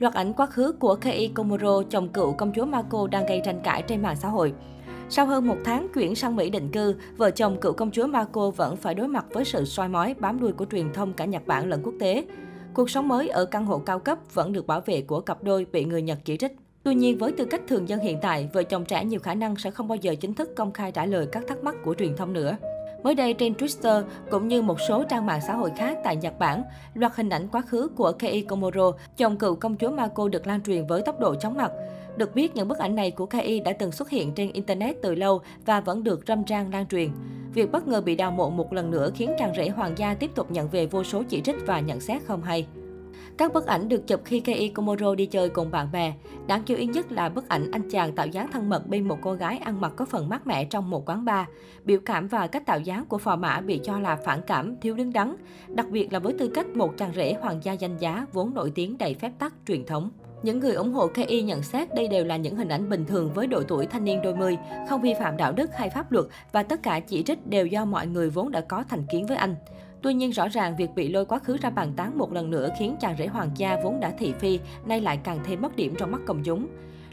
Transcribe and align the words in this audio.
Loạt 0.00 0.14
ảnh 0.14 0.32
quá 0.32 0.46
khứ 0.46 0.72
của 0.72 0.94
Kei 0.94 1.28
Komuro, 1.34 1.82
chồng 1.90 2.08
cựu 2.08 2.32
công 2.32 2.52
chúa 2.54 2.64
Mako 2.64 3.06
đang 3.06 3.26
gây 3.26 3.40
tranh 3.44 3.60
cãi 3.64 3.82
trên 3.82 4.02
mạng 4.02 4.16
xã 4.16 4.28
hội. 4.28 4.52
Sau 5.08 5.26
hơn 5.26 5.48
một 5.48 5.56
tháng 5.64 5.88
chuyển 5.94 6.14
sang 6.14 6.36
Mỹ 6.36 6.50
định 6.50 6.68
cư, 6.72 6.94
vợ 7.16 7.30
chồng 7.30 7.60
cựu 7.60 7.72
công 7.72 7.90
chúa 7.90 8.06
Mako 8.06 8.50
vẫn 8.50 8.76
phải 8.76 8.94
đối 8.94 9.08
mặt 9.08 9.26
với 9.32 9.44
sự 9.44 9.64
soi 9.64 9.88
mói 9.88 10.14
bám 10.18 10.40
đuôi 10.40 10.52
của 10.52 10.64
truyền 10.64 10.92
thông 10.92 11.12
cả 11.12 11.24
Nhật 11.24 11.46
Bản 11.46 11.68
lẫn 11.68 11.82
quốc 11.82 11.94
tế. 12.00 12.24
Cuộc 12.74 12.90
sống 12.90 13.08
mới 13.08 13.28
ở 13.28 13.44
căn 13.44 13.66
hộ 13.66 13.78
cao 13.78 13.98
cấp 13.98 14.18
vẫn 14.34 14.52
được 14.52 14.66
bảo 14.66 14.80
vệ 14.86 15.02
của 15.02 15.20
cặp 15.20 15.42
đôi 15.42 15.66
bị 15.72 15.84
người 15.84 16.02
Nhật 16.02 16.18
chỉ 16.24 16.36
trích. 16.36 16.52
Tuy 16.82 16.94
nhiên, 16.94 17.18
với 17.18 17.32
tư 17.32 17.44
cách 17.44 17.62
thường 17.68 17.88
dân 17.88 18.00
hiện 18.00 18.18
tại, 18.22 18.48
vợ 18.52 18.62
chồng 18.62 18.84
trẻ 18.84 19.04
nhiều 19.04 19.20
khả 19.20 19.34
năng 19.34 19.56
sẽ 19.56 19.70
không 19.70 19.88
bao 19.88 19.96
giờ 19.96 20.14
chính 20.14 20.34
thức 20.34 20.56
công 20.56 20.72
khai 20.72 20.92
trả 20.92 21.06
lời 21.06 21.26
các 21.32 21.44
thắc 21.48 21.64
mắc 21.64 21.74
của 21.84 21.94
truyền 21.94 22.16
thông 22.16 22.32
nữa. 22.32 22.56
Mới 23.02 23.14
đây 23.14 23.34
trên 23.34 23.52
Twitter 23.52 24.02
cũng 24.30 24.48
như 24.48 24.62
một 24.62 24.80
số 24.88 25.04
trang 25.04 25.26
mạng 25.26 25.40
xã 25.46 25.54
hội 25.54 25.70
khác 25.76 25.98
tại 26.04 26.16
Nhật 26.16 26.38
Bản, 26.38 26.62
loạt 26.94 27.12
hình 27.14 27.28
ảnh 27.28 27.48
quá 27.48 27.60
khứ 27.60 27.88
của 27.96 28.12
Kei 28.12 28.42
Komuro, 28.42 28.92
chồng 29.16 29.36
cựu 29.36 29.54
công 29.54 29.76
chúa 29.76 29.90
Mako 29.90 30.28
được 30.28 30.46
lan 30.46 30.62
truyền 30.62 30.86
với 30.86 31.02
tốc 31.02 31.20
độ 31.20 31.34
chóng 31.34 31.56
mặt. 31.56 31.72
Được 32.16 32.34
biết, 32.34 32.56
những 32.56 32.68
bức 32.68 32.78
ảnh 32.78 32.94
này 32.94 33.10
của 33.10 33.26
Kei 33.26 33.60
đã 33.60 33.72
từng 33.72 33.92
xuất 33.92 34.10
hiện 34.10 34.34
trên 34.34 34.52
Internet 34.52 34.96
từ 35.02 35.14
lâu 35.14 35.40
và 35.66 35.80
vẫn 35.80 36.04
được 36.04 36.20
râm 36.26 36.44
ran 36.44 36.72
lan 36.72 36.86
truyền. 36.86 37.08
Việc 37.54 37.72
bất 37.72 37.88
ngờ 37.88 38.00
bị 38.00 38.16
đào 38.16 38.30
mộ 38.30 38.50
một 38.50 38.72
lần 38.72 38.90
nữa 38.90 39.10
khiến 39.14 39.30
chàng 39.38 39.54
rể 39.56 39.68
hoàng 39.68 39.92
gia 39.96 40.14
tiếp 40.14 40.30
tục 40.34 40.50
nhận 40.50 40.68
về 40.68 40.86
vô 40.86 41.04
số 41.04 41.22
chỉ 41.28 41.40
trích 41.40 41.56
và 41.66 41.80
nhận 41.80 42.00
xét 42.00 42.22
không 42.26 42.42
hay. 42.42 42.66
Các 43.38 43.52
bức 43.52 43.66
ảnh 43.66 43.88
được 43.88 44.06
chụp 44.06 44.20
khi 44.24 44.40
Kei 44.40 44.68
Komoro 44.68 45.14
đi 45.14 45.26
chơi 45.26 45.48
cùng 45.48 45.70
bạn 45.70 45.92
bè. 45.92 46.12
Đáng 46.46 46.62
chú 46.62 46.74
ý 46.74 46.86
nhất 46.86 47.12
là 47.12 47.28
bức 47.28 47.48
ảnh 47.48 47.70
anh 47.70 47.90
chàng 47.90 48.14
tạo 48.14 48.26
dáng 48.26 48.48
thân 48.52 48.68
mật 48.68 48.86
bên 48.86 49.08
một 49.08 49.18
cô 49.22 49.32
gái 49.32 49.58
ăn 49.58 49.80
mặc 49.80 49.92
có 49.96 50.04
phần 50.04 50.28
mát 50.28 50.46
mẻ 50.46 50.64
trong 50.64 50.90
một 50.90 51.08
quán 51.08 51.24
bar. 51.24 51.46
Biểu 51.84 51.98
cảm 52.04 52.28
và 52.28 52.46
cách 52.46 52.66
tạo 52.66 52.80
dáng 52.80 53.04
của 53.06 53.18
phò 53.18 53.36
mã 53.36 53.60
bị 53.60 53.80
cho 53.84 53.98
là 53.98 54.16
phản 54.16 54.40
cảm, 54.46 54.76
thiếu 54.80 54.94
đứng 54.94 55.12
đắn, 55.12 55.36
đặc 55.68 55.88
biệt 55.90 56.12
là 56.12 56.18
với 56.18 56.32
tư 56.32 56.48
cách 56.54 56.66
một 56.76 56.96
chàng 56.96 57.12
rể 57.14 57.34
hoàng 57.40 57.60
gia 57.62 57.72
danh 57.72 57.96
giá 57.96 58.26
vốn 58.32 58.54
nổi 58.54 58.72
tiếng 58.74 58.98
đầy 58.98 59.14
phép 59.14 59.32
tắc 59.38 59.54
truyền 59.66 59.86
thống. 59.86 60.10
Những 60.42 60.60
người 60.60 60.74
ủng 60.74 60.92
hộ 60.92 61.06
KI 61.06 61.42
nhận 61.42 61.62
xét 61.62 61.94
đây 61.94 62.08
đều 62.08 62.24
là 62.24 62.36
những 62.36 62.56
hình 62.56 62.68
ảnh 62.68 62.88
bình 62.88 63.04
thường 63.04 63.32
với 63.34 63.46
độ 63.46 63.62
tuổi 63.62 63.86
thanh 63.86 64.04
niên 64.04 64.22
đôi 64.22 64.34
mươi, 64.34 64.58
không 64.88 65.00
vi 65.00 65.14
phạm 65.18 65.36
đạo 65.36 65.52
đức 65.52 65.70
hay 65.74 65.90
pháp 65.90 66.12
luật 66.12 66.26
và 66.52 66.62
tất 66.62 66.82
cả 66.82 67.00
chỉ 67.00 67.22
trích 67.22 67.46
đều 67.46 67.66
do 67.66 67.84
mọi 67.84 68.06
người 68.06 68.30
vốn 68.30 68.50
đã 68.50 68.60
có 68.60 68.84
thành 68.88 69.04
kiến 69.12 69.26
với 69.26 69.36
anh. 69.36 69.54
Tuy 70.02 70.14
nhiên 70.14 70.30
rõ 70.30 70.48
ràng 70.48 70.76
việc 70.76 70.90
bị 70.94 71.08
lôi 71.08 71.24
quá 71.24 71.38
khứ 71.38 71.56
ra 71.56 71.70
bàn 71.70 71.92
tán 71.96 72.18
một 72.18 72.32
lần 72.32 72.50
nữa 72.50 72.68
khiến 72.78 72.96
chàng 73.00 73.16
rể 73.18 73.26
hoàng 73.26 73.50
gia 73.56 73.76
vốn 73.84 74.00
đã 74.00 74.10
thị 74.18 74.32
phi, 74.32 74.58
nay 74.86 75.00
lại 75.00 75.18
càng 75.24 75.38
thêm 75.44 75.60
mất 75.60 75.76
điểm 75.76 75.94
trong 75.98 76.12
mắt 76.12 76.20
công 76.26 76.42
chúng. 76.42 76.66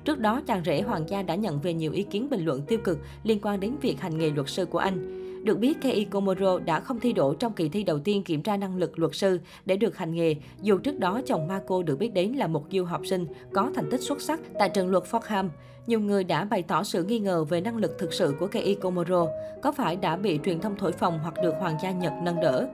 Trước 0.06 0.20
đó, 0.20 0.42
chàng 0.48 0.64
rể 0.66 0.82
hoàng 0.82 1.10
gia 1.10 1.24
đã 1.24 1.36
nhận 1.36 1.60
về 1.60 1.74
nhiều 1.74 1.92
ý 1.92 2.04
kiến 2.04 2.30
bình 2.30 2.46
luận 2.46 2.62
tiêu 2.62 2.80
cực 2.84 3.00
liên 3.24 3.40
quan 3.42 3.60
đến 3.60 3.76
việc 3.82 4.02
hành 4.02 4.18
nghề 4.18 4.30
luật 4.30 4.50
sư 4.50 4.66
của 4.66 4.80
anh. 4.80 5.17
Được 5.44 5.60
biết, 5.60 5.82
Kei 5.82 6.06
Komuro 6.06 6.60
đã 6.60 6.80
không 6.80 7.00
thi 7.00 7.14
đỗ 7.14 7.34
trong 7.34 7.54
kỳ 7.54 7.70
thi 7.70 7.84
đầu 7.84 8.00
tiên 8.00 8.24
kiểm 8.24 8.42
tra 8.42 8.58
năng 8.58 8.78
lực 8.78 9.00
luật 9.00 9.16
sư 9.16 9.40
để 9.66 9.78
được 9.78 9.98
hành 9.98 10.16
nghề, 10.16 10.36
dù 10.62 10.78
trước 10.78 11.00
đó 11.00 11.22
chồng 11.26 11.48
Marco 11.48 11.84
được 11.84 12.00
biết 12.00 12.14
đến 12.14 12.32
là 12.32 12.48
một 12.48 12.66
du 12.72 12.84
học 12.84 13.02
sinh 13.06 13.26
có 13.54 13.72
thành 13.76 13.90
tích 13.92 14.02
xuất 14.02 14.22
sắc 14.22 14.40
tại 14.60 14.70
trường 14.70 14.90
luật 14.90 15.04
Fordham. 15.12 15.50
Nhiều 15.88 16.00
người 16.00 16.24
đã 16.24 16.46
bày 16.46 16.62
tỏ 16.62 16.84
sự 16.84 17.04
nghi 17.04 17.20
ngờ 17.20 17.44
về 17.44 17.62
năng 17.62 17.78
lực 17.78 17.96
thực 18.00 18.14
sự 18.14 18.36
của 18.40 18.48
Kei 18.48 18.76
Komuro, 18.76 19.28
có 19.62 19.72
phải 19.72 19.96
đã 19.96 20.16
bị 20.16 20.40
truyền 20.46 20.60
thông 20.60 20.76
thổi 20.76 20.92
phồng 20.92 21.20
hoặc 21.20 21.34
được 21.44 21.54
hoàng 21.60 21.78
gia 21.84 21.92
Nhật 21.92 22.14
nâng 22.24 22.42
đỡ. 22.42 22.68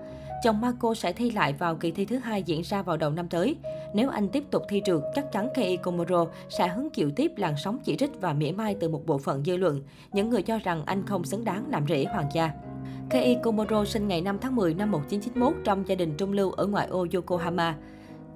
Chồng 0.43 0.61
Marco 0.61 0.93
sẽ 0.93 1.13
thi 1.13 1.31
lại 1.31 1.53
vào 1.53 1.75
kỳ 1.75 1.91
thi 1.91 2.05
thứ 2.05 2.17
hai 2.17 2.43
diễn 2.43 2.61
ra 2.61 2.81
vào 2.81 2.97
đầu 2.97 3.11
năm 3.11 3.27
tới. 3.27 3.55
Nếu 3.93 4.09
anh 4.09 4.29
tiếp 4.29 4.43
tục 4.51 4.63
thi 4.69 4.81
trượt, 4.85 5.01
chắc 5.15 5.31
chắn 5.31 5.49
Kei 5.55 5.77
Komuro 5.77 6.25
sẽ 6.49 6.67
hứng 6.67 6.89
chịu 6.89 7.11
tiếp 7.15 7.31
làn 7.37 7.53
sóng 7.57 7.79
chỉ 7.83 7.95
trích 7.95 8.21
và 8.21 8.33
mỉa 8.33 8.51
mai 8.51 8.75
từ 8.79 8.89
một 8.89 9.05
bộ 9.05 9.17
phận 9.17 9.43
dư 9.43 9.57
luận. 9.57 9.81
Những 10.13 10.29
người 10.29 10.41
cho 10.41 10.59
rằng 10.59 10.83
anh 10.85 11.05
không 11.05 11.23
xứng 11.23 11.43
đáng 11.43 11.65
làm 11.69 11.87
rể 11.87 12.05
hoàng 12.05 12.29
gia. 12.33 12.51
Kei 13.09 13.35
Komuro 13.43 13.85
sinh 13.85 14.07
ngày 14.07 14.21
5 14.21 14.37
tháng 14.41 14.55
10 14.55 14.73
năm 14.73 14.91
1991 14.91 15.53
trong 15.63 15.87
gia 15.87 15.95
đình 15.95 16.13
trung 16.17 16.31
lưu 16.31 16.51
ở 16.51 16.65
ngoại 16.65 16.87
ô 16.87 17.07
Yokohama. 17.13 17.75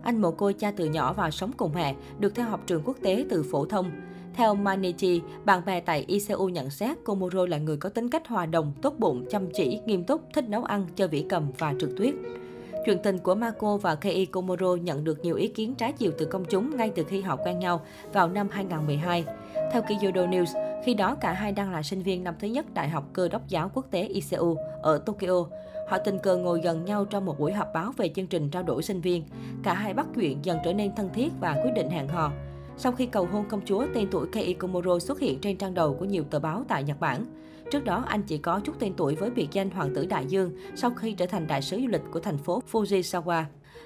Anh 0.03 0.21
mồ 0.21 0.31
côi 0.31 0.53
cha 0.53 0.71
từ 0.71 0.85
nhỏ 0.85 1.13
và 1.13 1.31
sống 1.31 1.51
cùng 1.57 1.71
mẹ, 1.75 1.95
được 2.19 2.35
theo 2.35 2.49
học 2.49 2.61
trường 2.67 2.81
quốc 2.85 2.97
tế 3.01 3.25
từ 3.29 3.45
phổ 3.51 3.65
thông. 3.65 3.91
Theo 4.37 4.55
Manichi, 4.55 5.21
bạn 5.45 5.65
bè 5.65 5.79
tại 5.79 6.05
ICU 6.07 6.49
nhận 6.49 6.69
xét 6.69 6.97
Komuro 7.03 7.45
là 7.45 7.57
người 7.57 7.77
có 7.77 7.89
tính 7.89 8.09
cách 8.09 8.27
hòa 8.27 8.45
đồng, 8.45 8.73
tốt 8.81 8.93
bụng, 8.97 9.25
chăm 9.29 9.49
chỉ, 9.53 9.79
nghiêm 9.85 10.03
túc, 10.03 10.21
thích 10.33 10.49
nấu 10.49 10.63
ăn, 10.63 10.85
chơi 10.95 11.07
vĩ 11.07 11.25
cầm 11.29 11.51
và 11.57 11.73
trượt 11.79 11.89
tuyết. 11.97 12.13
Chuyện 12.85 12.97
tình 13.03 13.17
của 13.17 13.35
Mako 13.35 13.77
và 13.77 13.95
Kei 13.95 14.25
Komuro 14.25 14.75
nhận 14.75 15.03
được 15.03 15.19
nhiều 15.23 15.35
ý 15.35 15.47
kiến 15.47 15.75
trái 15.75 15.91
chiều 15.91 16.11
từ 16.17 16.25
công 16.25 16.45
chúng 16.45 16.77
ngay 16.77 16.91
từ 16.95 17.03
khi 17.03 17.21
họ 17.21 17.35
quen 17.35 17.59
nhau 17.59 17.81
vào 18.13 18.29
năm 18.29 18.47
2012. 18.51 19.25
Theo 19.71 19.81
Kyodo 19.81 20.25
News, 20.25 20.81
khi 20.85 20.93
đó 20.93 21.15
cả 21.21 21.33
hai 21.33 21.51
đang 21.51 21.71
là 21.71 21.83
sinh 21.83 22.01
viên 22.01 22.23
năm 22.23 22.35
thứ 22.39 22.47
nhất 22.47 22.73
Đại 22.73 22.89
học 22.89 23.03
Cơ 23.13 23.27
đốc 23.27 23.47
giáo 23.47 23.71
quốc 23.73 23.85
tế 23.91 24.03
ICU 24.03 24.57
ở 24.81 24.97
Tokyo. 24.97 25.45
Họ 25.89 25.97
tình 25.97 26.19
cờ 26.19 26.37
ngồi 26.37 26.61
gần 26.61 26.85
nhau 26.85 27.05
trong 27.05 27.25
một 27.25 27.39
buổi 27.39 27.53
họp 27.53 27.67
báo 27.73 27.91
về 27.97 28.09
chương 28.15 28.27
trình 28.27 28.49
trao 28.49 28.63
đổi 28.63 28.83
sinh 28.83 29.01
viên. 29.01 29.23
Cả 29.63 29.73
hai 29.73 29.93
bắt 29.93 30.07
chuyện 30.15 30.37
dần 30.45 30.57
trở 30.63 30.73
nên 30.73 30.95
thân 30.95 31.09
thiết 31.13 31.29
và 31.39 31.57
quyết 31.63 31.71
định 31.75 31.89
hẹn 31.89 32.07
hò. 32.07 32.31
Sau 32.79 32.91
khi 32.91 33.05
cầu 33.05 33.27
hôn 33.31 33.45
công 33.49 33.61
chúa, 33.65 33.85
tên 33.93 34.07
tuổi 34.11 34.27
Kei 34.31 34.53
Komuro 34.53 34.99
xuất 34.99 35.19
hiện 35.19 35.39
trên 35.39 35.57
trang 35.57 35.73
đầu 35.73 35.93
của 35.93 36.05
nhiều 36.05 36.23
tờ 36.23 36.39
báo 36.39 36.63
tại 36.67 36.83
Nhật 36.83 36.99
Bản. 36.99 37.25
Trước 37.71 37.85
đó, 37.85 38.03
anh 38.07 38.21
chỉ 38.27 38.37
có 38.37 38.59
chút 38.63 38.75
tên 38.79 38.93
tuổi 38.97 39.15
với 39.15 39.29
biệt 39.29 39.47
danh 39.51 39.69
Hoàng 39.69 39.93
tử 39.95 40.05
Đại 40.05 40.25
Dương 40.25 40.51
sau 40.75 40.91
khi 40.91 41.13
trở 41.13 41.25
thành 41.25 41.47
đại 41.47 41.61
sứ 41.61 41.77
du 41.81 41.87
lịch 41.87 42.01
của 42.11 42.19
thành 42.19 42.37
phố 42.37 42.61
Fujisawa. 42.71 43.43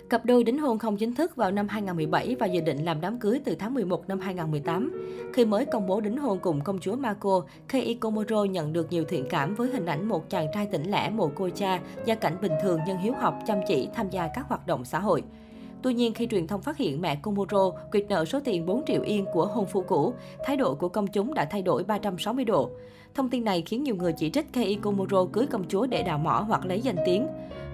Cặp 0.09 0.25
đôi 0.25 0.43
đính 0.43 0.59
hôn 0.59 0.79
không 0.79 0.97
chính 0.97 1.15
thức 1.15 1.35
vào 1.35 1.51
năm 1.51 1.67
2017 1.67 2.35
và 2.39 2.45
dự 2.45 2.61
định 2.61 2.85
làm 2.85 3.01
đám 3.01 3.19
cưới 3.19 3.41
từ 3.45 3.55
tháng 3.55 3.73
11 3.73 4.09
năm 4.09 4.19
2018. 4.19 4.91
Khi 5.33 5.45
mới 5.45 5.65
công 5.65 5.87
bố 5.87 6.01
đính 6.01 6.17
hôn 6.17 6.39
cùng 6.39 6.61
công 6.61 6.79
chúa 6.79 6.95
Mako, 6.95 7.41
Kei 7.67 7.93
Komuro 7.93 8.43
nhận 8.43 8.73
được 8.73 8.91
nhiều 8.91 9.03
thiện 9.03 9.25
cảm 9.29 9.55
với 9.55 9.69
hình 9.69 9.85
ảnh 9.85 10.07
một 10.07 10.29
chàng 10.29 10.47
trai 10.53 10.65
tỉnh 10.65 10.91
lẻ 10.91 11.09
mồ 11.09 11.27
côi 11.27 11.51
cha, 11.51 11.79
gia 12.05 12.15
cảnh 12.15 12.37
bình 12.41 12.53
thường 12.63 12.79
nhưng 12.87 12.97
hiếu 12.97 13.13
học, 13.13 13.39
chăm 13.47 13.57
chỉ 13.67 13.89
tham 13.93 14.09
gia 14.09 14.27
các 14.27 14.45
hoạt 14.47 14.67
động 14.67 14.85
xã 14.85 14.99
hội. 14.99 15.23
Tuy 15.83 15.93
nhiên, 15.93 16.13
khi 16.13 16.27
truyền 16.27 16.47
thông 16.47 16.61
phát 16.61 16.77
hiện 16.77 17.01
mẹ 17.01 17.15
Komuro 17.15 17.69
quyệt 17.91 18.05
nợ 18.09 18.25
số 18.25 18.39
tiền 18.39 18.65
4 18.65 18.83
triệu 18.85 19.01
yên 19.01 19.25
của 19.33 19.45
hôn 19.45 19.65
phu 19.65 19.81
cũ, 19.81 20.13
thái 20.45 20.57
độ 20.57 20.75
của 20.75 20.89
công 20.89 21.07
chúng 21.07 21.33
đã 21.33 21.45
thay 21.45 21.61
đổi 21.61 21.83
360 21.83 22.45
độ. 22.45 22.69
Thông 23.15 23.29
tin 23.29 23.43
này 23.43 23.61
khiến 23.61 23.83
nhiều 23.83 23.95
người 23.95 24.13
chỉ 24.13 24.29
trích 24.29 24.53
Kei 24.53 24.75
Komuro 24.75 25.25
cưới 25.25 25.47
công 25.47 25.67
chúa 25.67 25.85
để 25.85 26.03
đào 26.03 26.17
mỏ 26.17 26.45
hoặc 26.47 26.65
lấy 26.65 26.81
danh 26.81 26.95
tiếng. 27.05 27.27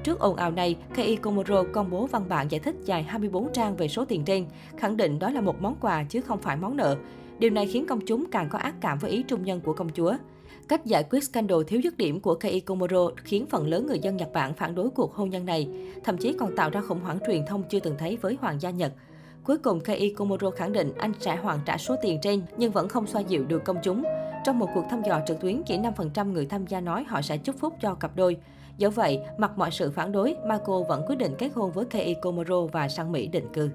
Trước 0.04 0.20
ồn 0.20 0.36
ào 0.36 0.52
này, 0.52 0.76
Kei 0.96 1.16
Komuro 1.16 1.64
công 1.74 1.90
bố 1.90 2.06
văn 2.06 2.24
bản 2.30 2.52
giải 2.52 2.60
thích 2.60 2.76
dài 2.86 3.04
24 3.04 3.54
trang 3.54 3.76
về 3.76 3.88
số 3.88 4.06
tiền 4.06 4.24
trên, 4.26 4.46
khẳng 4.78 4.98
định 4.98 5.20
đó 5.20 5.30
là 5.30 5.42
một 5.42 5.62
món 5.62 5.76
quà 5.82 6.04
chứ 6.10 6.22
không 6.22 6.40
phải 6.40 6.58
món 6.58 6.78
nợ. 6.78 6.98
Điều 7.40 7.50
này 7.50 7.68
khiến 7.68 7.86
công 7.86 8.00
chúng 8.06 8.26
càng 8.32 8.50
có 8.50 8.60
ác 8.60 8.76
cảm 8.82 9.00
với 9.00 9.12
ý 9.12 9.24
trung 9.24 9.44
nhân 9.44 9.62
của 9.62 9.74
công 9.74 9.90
chúa. 9.90 10.14
Cách 10.68 10.86
giải 10.86 11.04
quyết 11.10 11.24
scandal 11.24 11.58
thiếu 11.68 11.80
dứt 11.80 11.98
điểm 11.98 12.20
của 12.20 12.36
Kei 12.36 12.60
Komuro 12.60 13.10
khiến 13.24 13.46
phần 13.50 13.68
lớn 13.68 13.88
người 13.88 14.00
dân 14.00 14.18
Nhật 14.18 14.34
Bản 14.34 14.54
phản 14.54 14.76
đối 14.76 14.90
cuộc 14.90 15.14
hôn 15.14 15.30
nhân 15.30 15.46
này, 15.46 15.68
thậm 16.04 16.18
chí 16.18 16.34
còn 16.40 16.56
tạo 16.56 16.70
ra 16.70 16.82
khủng 16.82 17.00
hoảng 17.00 17.20
truyền 17.28 17.46
thông 17.46 17.64
chưa 17.70 17.80
từng 17.80 17.96
thấy 17.98 18.18
với 18.22 18.38
hoàng 18.42 18.62
gia 18.62 18.70
Nhật. 18.70 18.94
Cuối 19.44 19.58
cùng, 19.58 19.80
Kei 19.80 20.14
Komuro 20.18 20.50
khẳng 20.50 20.74
định 20.74 20.94
anh 20.98 21.14
sẽ 21.20 21.36
hoàn 21.36 21.60
trả 21.66 21.78
số 21.78 21.96
tiền 22.02 22.20
trên 22.22 22.42
nhưng 22.58 22.72
vẫn 22.72 22.90
không 22.90 23.08
xoa 23.08 23.22
dịu 23.22 23.46
được 23.46 23.64
công 23.64 23.78
chúng. 23.84 24.04
Trong 24.46 24.60
một 24.60 24.70
cuộc 24.74 24.84
thăm 24.90 25.02
dò 25.04 25.22
trực 25.28 25.40
tuyến, 25.42 25.62
chỉ 25.66 25.78
5% 25.78 26.32
người 26.32 26.46
tham 26.46 26.68
gia 26.68 26.82
nói 26.82 27.04
họ 27.08 27.22
sẽ 27.22 27.38
chúc 27.38 27.56
phúc 27.60 27.74
cho 27.82 27.96
cặp 27.96 28.16
đôi. 28.16 28.38
Do 28.78 28.90
vậy, 28.90 29.20
mặc 29.38 29.52
mọi 29.58 29.72
sự 29.72 29.92
phản 29.92 30.12
đối, 30.12 30.36
Marco 30.48 30.82
vẫn 30.90 31.04
quyết 31.08 31.16
định 31.16 31.36
kết 31.38 31.50
hôn 31.56 31.72
với 31.72 31.86
Kei 31.86 32.16
Komuro 32.22 32.62
và 32.62 32.88
sang 32.88 33.12
Mỹ 33.12 33.28
định 33.28 33.48
cư. 33.54 33.70